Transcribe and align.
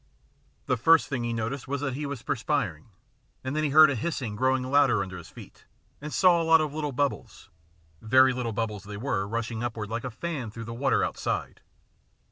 The 0.65 0.77
first 0.77 1.07
thing 1.09 1.23
he 1.23 1.31
noticed 1.31 1.67
was 1.67 1.81
that 1.81 1.93
he 1.93 2.07
was 2.07 2.23
per 2.23 2.35
spiring, 2.35 2.87
and 3.43 3.55
then 3.55 3.63
he 3.63 3.69
heard 3.69 3.91
a 3.91 3.95
hissing 3.95 4.35
growing 4.35 4.63
louder 4.63 5.03
IN 5.03 5.09
THE 5.09 5.15
ABYSS 5.17 5.17
83 5.17 5.17
under 5.17 5.17
his 5.17 5.29
feet, 5.61 5.65
and 6.01 6.11
saw 6.11 6.41
a 6.41 6.41
lot 6.41 6.59
of 6.59 6.73
little 6.73 6.91
bubbles 6.91 7.51
very 8.01 8.33
little 8.33 8.51
bubbles 8.51 8.83
they 8.85 8.97
were 8.97 9.27
rushing 9.27 9.61
upward 9.61 9.91
like 9.91 10.03
a 10.03 10.09
fan 10.09 10.49
through 10.49 10.65
the 10.65 10.73
water 10.73 11.03
outside. 11.03 11.61